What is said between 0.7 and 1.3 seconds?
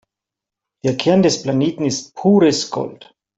Der Kern